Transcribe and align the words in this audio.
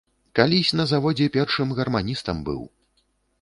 Калісь 0.37 0.71
на 0.79 0.85
заводзе 0.91 1.27
першым 1.35 1.75
гарманістам 1.81 2.41
быў. 2.49 2.61